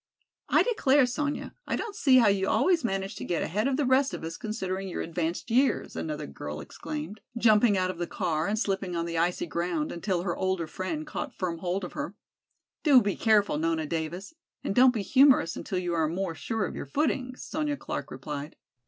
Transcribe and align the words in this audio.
"I 0.49 0.63
declare, 0.63 1.05
Sonya, 1.05 1.53
I 1.67 1.75
don't 1.75 1.93
see 1.95 2.17
how 2.17 2.27
you 2.27 2.47
always 2.47 2.83
manage 2.83 3.13
to 3.17 3.23
get 3.23 3.43
ahead 3.43 3.67
of 3.67 3.77
the 3.77 3.85
rest 3.85 4.15
of 4.15 4.23
us 4.23 4.35
considering 4.35 4.87
your 4.89 5.03
advanced 5.03 5.51
years," 5.51 5.95
another 5.95 6.25
girl 6.25 6.59
exclaimed, 6.59 7.21
jumping 7.37 7.77
out 7.77 7.91
of 7.91 7.99
the 7.99 8.07
car 8.07 8.47
and 8.47 8.57
slipping 8.57 8.95
on 8.95 9.05
the 9.05 9.19
icy 9.19 9.45
ground 9.45 9.91
until 9.91 10.23
her 10.23 10.35
older 10.35 10.65
friend 10.65 11.05
caught 11.05 11.35
firm 11.35 11.59
hold 11.59 11.83
of 11.83 11.93
her. 11.93 12.15
"Do 12.83 12.99
be 12.99 13.15
careful, 13.15 13.59
Nona 13.59 13.85
Davis, 13.85 14.33
and 14.63 14.73
don't 14.73 14.89
be 14.91 15.03
humorous 15.03 15.55
until 15.55 15.77
you 15.77 15.93
are 15.93 16.07
more 16.07 16.33
sure 16.33 16.65
of 16.65 16.75
your 16.75 16.87
footing," 16.87 17.35
Sonya 17.35 17.77
Clark 17.77 18.09
replied. 18.09 18.55